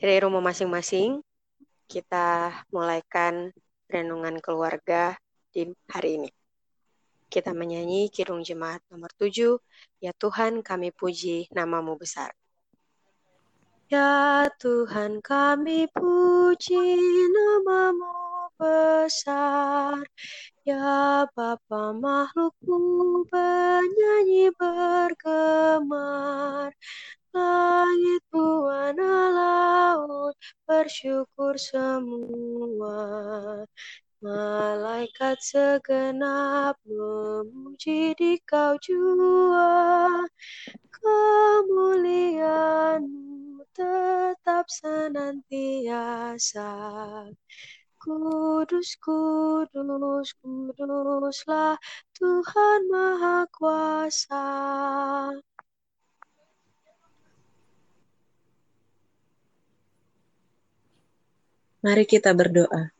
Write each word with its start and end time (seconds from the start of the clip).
Dari 0.00 0.16
rumah 0.16 0.40
masing-masing, 0.40 1.20
kita 1.84 2.48
mulaikan 2.72 3.52
renungan 3.84 4.40
keluarga 4.40 5.12
di 5.52 5.68
hari 5.92 6.16
ini. 6.16 6.32
Kita 7.28 7.52
menyanyi 7.52 8.08
Kirung 8.08 8.40
Jemaat 8.40 8.80
nomor 8.88 9.12
7, 9.20 9.60
Ya 10.00 10.16
Tuhan 10.16 10.64
kami 10.64 10.88
puji 10.96 11.52
namamu 11.52 12.00
besar. 12.00 12.32
Ya 13.92 14.48
Tuhan 14.56 15.20
kami 15.20 15.84
puji 15.92 16.96
namamu 17.28 18.56
besar, 18.56 20.00
Ya 20.64 21.28
Bapa 21.28 21.92
makhlukmu 21.92 23.28
penyanyi 23.28 24.48
bergemar, 24.56 25.92
Langit 27.30 28.26
buana 28.34 29.30
laut 30.30 30.38
bersyukur 30.70 31.58
semua. 31.58 33.02
Malaikat 34.22 35.42
segenap 35.42 36.78
memuji 36.86 38.14
di 38.14 38.38
kau 38.46 38.78
jua. 38.78 40.22
Kemuliaanmu 40.92 43.64
tetap 43.74 44.70
senantiasa. 44.70 46.70
Kudus, 48.00 48.96
kudus, 49.02 50.32
kuduslah 50.38 51.74
Tuhan 52.14 52.80
Maha 52.86 53.50
Kuasa. 53.50 54.46
Mari 61.80 62.04
kita 62.04 62.36
berdoa. 62.36 62.92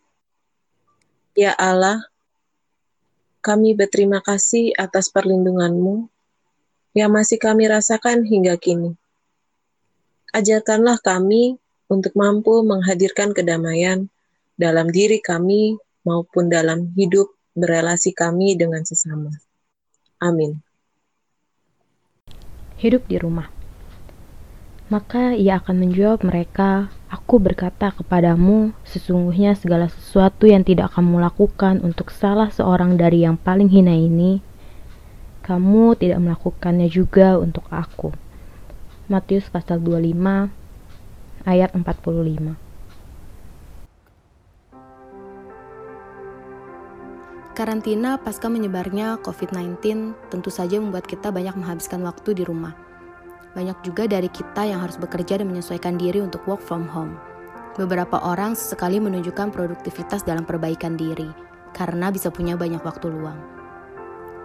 Ya 1.36 1.52
Allah, 1.52 2.00
kami 3.44 3.76
berterima 3.76 4.24
kasih 4.24 4.72
atas 4.80 5.12
perlindungan-Mu 5.12 6.08
yang 6.96 7.12
masih 7.12 7.36
kami 7.36 7.68
rasakan 7.68 8.24
hingga 8.24 8.56
kini. 8.56 8.96
Ajarkanlah 10.32 10.96
kami 11.04 11.60
untuk 11.92 12.16
mampu 12.16 12.64
menghadirkan 12.64 13.36
kedamaian 13.36 14.08
dalam 14.56 14.88
diri 14.88 15.20
kami 15.20 15.76
maupun 16.00 16.48
dalam 16.48 16.88
hidup 16.96 17.28
berelasi 17.52 18.16
kami 18.16 18.56
dengan 18.56 18.80
sesama. 18.86 19.28
Amin. 20.24 20.56
Hidup 22.80 23.04
di 23.04 23.20
rumah. 23.20 23.59
Maka 24.90 25.38
ia 25.38 25.62
akan 25.62 25.86
menjawab 25.86 26.26
mereka, 26.26 26.90
Aku 27.10 27.42
berkata 27.42 27.90
kepadamu, 27.90 28.70
sesungguhnya 28.86 29.58
segala 29.58 29.90
sesuatu 29.90 30.46
yang 30.46 30.62
tidak 30.62 30.94
kamu 30.94 31.18
lakukan 31.18 31.82
untuk 31.82 32.14
salah 32.14 32.54
seorang 32.54 32.94
dari 32.94 33.26
yang 33.26 33.34
paling 33.34 33.66
hina 33.66 33.90
ini, 33.90 34.38
kamu 35.46 35.98
tidak 35.98 36.22
melakukannya 36.22 36.86
juga 36.86 37.34
untuk 37.38 37.66
aku. 37.70 38.14
Matius 39.10 39.50
pasal 39.50 39.82
25 39.82 40.50
ayat 41.46 41.74
45 41.74 42.54
Karantina 47.58 48.18
pasca 48.22 48.46
menyebarnya 48.46 49.18
COVID-19 49.22 49.78
tentu 50.30 50.50
saja 50.54 50.78
membuat 50.78 51.10
kita 51.10 51.34
banyak 51.34 51.58
menghabiskan 51.58 52.06
waktu 52.06 52.38
di 52.38 52.46
rumah 52.46 52.89
banyak 53.50 53.78
juga 53.82 54.06
dari 54.06 54.30
kita 54.30 54.62
yang 54.62 54.82
harus 54.82 54.94
bekerja 54.94 55.42
dan 55.42 55.50
menyesuaikan 55.50 55.98
diri 55.98 56.22
untuk 56.22 56.42
work 56.46 56.62
from 56.62 56.86
home. 56.86 57.18
Beberapa 57.74 58.18
orang 58.22 58.54
sesekali 58.54 59.02
menunjukkan 59.02 59.50
produktivitas 59.50 60.22
dalam 60.22 60.46
perbaikan 60.46 60.94
diri, 60.94 61.30
karena 61.74 62.10
bisa 62.10 62.30
punya 62.30 62.54
banyak 62.54 62.82
waktu 62.82 63.10
luang. 63.10 63.38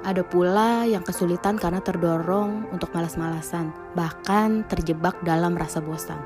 Ada 0.06 0.22
pula 0.22 0.86
yang 0.86 1.02
kesulitan 1.02 1.58
karena 1.58 1.82
terdorong 1.82 2.70
untuk 2.70 2.94
malas-malasan, 2.94 3.74
bahkan 3.98 4.62
terjebak 4.70 5.18
dalam 5.26 5.58
rasa 5.58 5.82
bosan. 5.82 6.22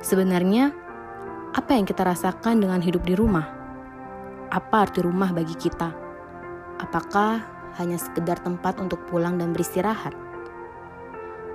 Sebenarnya, 0.00 0.72
apa 1.52 1.76
yang 1.76 1.84
kita 1.84 2.04
rasakan 2.04 2.64
dengan 2.64 2.80
hidup 2.80 3.04
di 3.04 3.12
rumah? 3.12 3.44
Apa 4.48 4.88
arti 4.88 5.04
rumah 5.04 5.32
bagi 5.32 5.56
kita? 5.56 5.92
Apakah 6.80 7.44
hanya 7.76 8.00
sekedar 8.00 8.40
tempat 8.40 8.80
untuk 8.80 9.04
pulang 9.08 9.36
dan 9.36 9.52
beristirahat? 9.52 10.16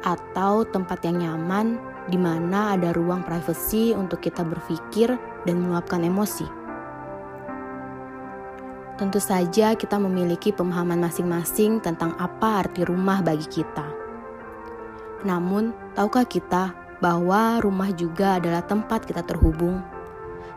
Atau 0.03 0.63
tempat 0.63 1.03
yang 1.03 1.19
nyaman 1.19 1.79
di 2.09 2.17
mana 2.17 2.73
ada 2.75 2.95
ruang 2.95 3.21
privasi 3.21 3.93
untuk 3.93 4.23
kita 4.23 4.41
berpikir 4.41 5.13
dan 5.45 5.55
meluapkan 5.61 6.01
emosi. 6.01 6.47
Tentu 8.99 9.23
saja 9.23 9.79
kita 9.79 9.95
memiliki 9.95 10.51
pemahaman 10.51 10.99
masing-masing 10.99 11.79
tentang 11.79 12.19
apa 12.19 12.67
arti 12.67 12.83
rumah 12.83 13.23
bagi 13.23 13.47
kita. 13.47 13.87
Namun, 15.23 15.71
tahukah 15.95 16.27
kita 16.27 16.75
bahwa 16.99 17.63
rumah 17.63 17.95
juga 17.95 18.43
adalah 18.43 18.59
tempat 18.59 19.07
kita 19.07 19.23
terhubung? 19.23 19.79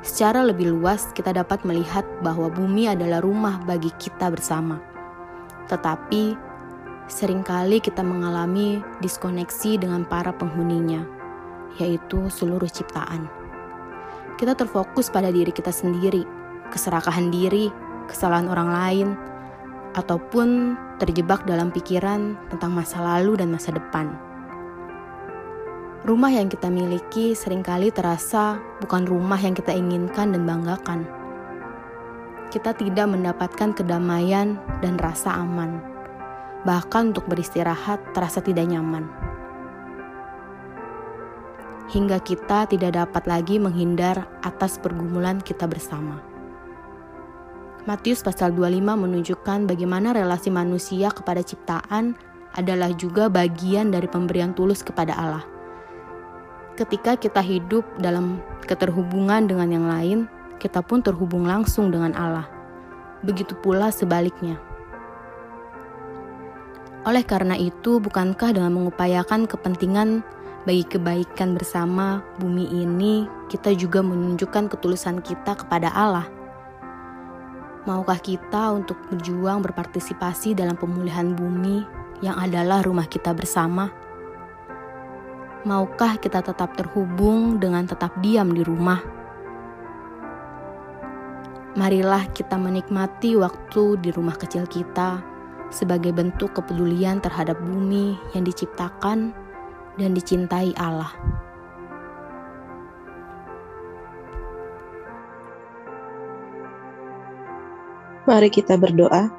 Secara 0.02 0.42
lebih 0.42 0.74
luas, 0.74 1.14
kita 1.14 1.30
dapat 1.30 1.62
melihat 1.62 2.02
bahwa 2.26 2.50
bumi 2.50 2.90
adalah 2.90 3.22
rumah 3.22 3.62
bagi 3.62 3.94
kita 3.94 4.34
bersama. 4.34 4.82
Tetapi, 5.70 6.34
sering 7.12 7.44
kali 7.44 7.76
kita 7.76 8.00
mengalami 8.00 8.80
diskoneksi 9.04 9.76
dengan 9.76 10.08
para 10.08 10.32
penghuninya, 10.32 11.04
yaitu 11.76 12.32
seluruh 12.32 12.72
ciptaan. 12.72 13.28
Kita 14.40 14.56
terfokus 14.56 15.12
pada 15.12 15.28
diri 15.28 15.52
kita 15.52 15.68
sendiri, 15.68 16.24
keserakahan 16.72 17.28
diri, 17.28 17.68
kesalahan 18.08 18.48
orang 18.48 18.68
lain, 18.72 19.08
ataupun 19.92 20.72
terjebak 20.96 21.44
dalam 21.44 21.68
pikiran 21.68 22.32
tentang 22.48 22.72
masa 22.72 23.04
lalu 23.04 23.36
dan 23.36 23.52
masa 23.52 23.76
depan. 23.76 24.16
Rumah 26.08 26.32
yang 26.32 26.48
kita 26.48 26.72
miliki 26.72 27.36
sering 27.36 27.60
kali 27.60 27.92
terasa 27.92 28.56
bukan 28.80 29.04
rumah 29.04 29.38
yang 29.38 29.52
kita 29.52 29.70
inginkan 29.70 30.32
dan 30.32 30.48
banggakan. 30.48 31.04
Kita 32.48 32.72
tidak 32.72 33.06
mendapatkan 33.06 33.76
kedamaian 33.76 34.56
dan 34.80 34.96
rasa 34.98 35.38
aman 35.38 35.91
bahkan 36.62 37.10
untuk 37.10 37.26
beristirahat 37.26 38.00
terasa 38.14 38.38
tidak 38.38 38.70
nyaman. 38.70 39.06
Hingga 41.92 42.24
kita 42.24 42.70
tidak 42.72 42.96
dapat 42.96 43.28
lagi 43.28 43.60
menghindar 43.60 44.24
atas 44.40 44.80
pergumulan 44.80 45.42
kita 45.42 45.68
bersama. 45.68 46.22
Matius 47.82 48.22
pasal 48.22 48.54
25 48.54 48.78
menunjukkan 48.78 49.66
bagaimana 49.66 50.14
relasi 50.14 50.54
manusia 50.54 51.10
kepada 51.10 51.42
ciptaan 51.42 52.14
adalah 52.54 52.94
juga 52.94 53.26
bagian 53.26 53.90
dari 53.90 54.06
pemberian 54.06 54.54
tulus 54.54 54.86
kepada 54.86 55.18
Allah. 55.18 55.44
Ketika 56.78 57.18
kita 57.18 57.42
hidup 57.42 57.84
dalam 58.00 58.40
keterhubungan 58.64 59.44
dengan 59.44 59.68
yang 59.68 59.86
lain, 59.90 60.18
kita 60.56 60.80
pun 60.80 61.02
terhubung 61.02 61.42
langsung 61.44 61.90
dengan 61.90 62.14
Allah. 62.14 62.46
Begitu 63.26 63.58
pula 63.58 63.90
sebaliknya. 63.90 64.56
Oleh 67.02 67.26
karena 67.26 67.58
itu, 67.58 67.98
bukankah 67.98 68.54
dengan 68.54 68.78
mengupayakan 68.78 69.50
kepentingan 69.50 70.22
bagi 70.62 70.86
kebaikan 70.86 71.58
bersama 71.58 72.22
bumi 72.38 72.70
ini, 72.70 73.26
kita 73.50 73.74
juga 73.74 74.06
menunjukkan 74.06 74.70
ketulusan 74.70 75.18
kita 75.18 75.58
kepada 75.58 75.90
Allah? 75.90 76.30
Maukah 77.90 78.22
kita 78.22 78.70
untuk 78.70 78.94
berjuang 79.10 79.66
berpartisipasi 79.66 80.54
dalam 80.54 80.78
pemulihan 80.78 81.34
bumi 81.34 81.82
yang 82.22 82.38
adalah 82.38 82.86
rumah 82.86 83.10
kita 83.10 83.34
bersama? 83.34 83.90
Maukah 85.66 86.22
kita 86.22 86.38
tetap 86.38 86.78
terhubung 86.78 87.58
dengan 87.58 87.82
tetap 87.82 88.14
diam 88.22 88.54
di 88.54 88.62
rumah? 88.62 89.02
Marilah 91.74 92.30
kita 92.30 92.54
menikmati 92.54 93.34
waktu 93.34 93.98
di 93.98 94.14
rumah 94.14 94.38
kecil 94.38 94.70
kita 94.70 95.31
sebagai 95.72 96.12
bentuk 96.12 96.52
kepedulian 96.52 97.18
terhadap 97.24 97.56
bumi 97.64 98.14
yang 98.36 98.44
diciptakan 98.44 99.32
dan 99.96 100.10
dicintai 100.12 100.76
Allah. 100.76 101.10
Mari 108.22 108.54
kita 108.54 108.78
berdoa. 108.78 109.34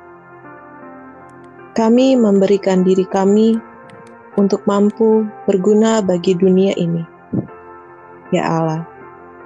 Kami 1.74 2.19
memberikan 2.19 2.83
diri 2.83 3.07
kami 3.07 3.56
untuk 4.35 4.68
mampu 4.68 5.24
berguna 5.47 6.03
bagi 6.03 6.35
dunia 6.35 6.75
ini. 6.75 7.01
Ya 8.35 8.44
Allah, 8.44 8.83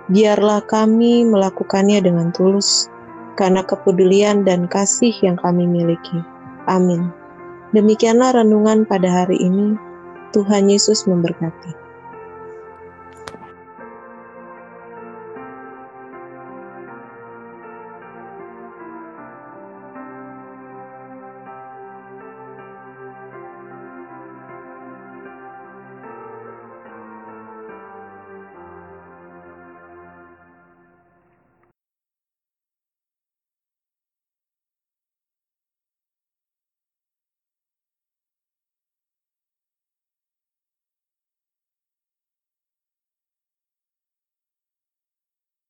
biarlah 0.10 0.66
kami 0.66 1.24
melakukannya 1.28 2.01
dengan 2.01 2.34
tulus 2.34 2.89
karena 3.38 3.62
kepedulian 3.62 4.42
dan 4.42 4.66
kasih 4.66 5.13
yang 5.22 5.38
kami 5.38 5.69
miliki. 5.69 6.37
Amin. 6.68 7.08
Demikianlah 7.72 8.44
renungan 8.44 8.84
pada 8.84 9.08
hari 9.24 9.40
ini. 9.40 9.80
Tuhan 10.36 10.68
Yesus 10.68 11.08
memberkati. 11.08 11.87